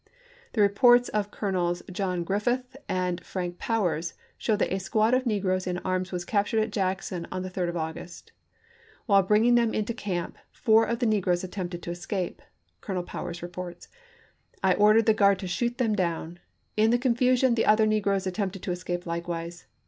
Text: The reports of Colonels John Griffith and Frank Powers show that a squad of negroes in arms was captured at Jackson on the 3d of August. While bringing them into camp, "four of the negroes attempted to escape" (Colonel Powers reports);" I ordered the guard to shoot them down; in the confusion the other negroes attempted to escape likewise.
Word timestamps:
The 0.53 0.61
reports 0.63 1.09
of 1.09 1.29
Colonels 1.29 1.83
John 1.91 2.23
Griffith 2.23 2.75
and 2.89 3.23
Frank 3.23 3.59
Powers 3.59 4.15
show 4.35 4.55
that 4.55 4.73
a 4.73 4.79
squad 4.79 5.13
of 5.13 5.27
negroes 5.27 5.67
in 5.67 5.77
arms 5.85 6.11
was 6.11 6.25
captured 6.25 6.61
at 6.61 6.71
Jackson 6.71 7.27
on 7.31 7.43
the 7.43 7.51
3d 7.51 7.69
of 7.69 7.77
August. 7.77 8.31
While 9.05 9.21
bringing 9.21 9.53
them 9.53 9.75
into 9.75 9.93
camp, 9.93 10.39
"four 10.51 10.85
of 10.85 10.97
the 10.97 11.05
negroes 11.05 11.43
attempted 11.43 11.83
to 11.83 11.91
escape" 11.91 12.41
(Colonel 12.81 13.03
Powers 13.03 13.43
reports);" 13.43 13.89
I 14.63 14.73
ordered 14.73 15.05
the 15.05 15.13
guard 15.13 15.37
to 15.37 15.47
shoot 15.47 15.77
them 15.77 15.93
down; 15.95 16.39
in 16.75 16.89
the 16.89 16.97
confusion 16.97 17.53
the 17.53 17.67
other 17.67 17.85
negroes 17.85 18.25
attempted 18.25 18.63
to 18.63 18.71
escape 18.71 19.05
likewise. 19.05 19.67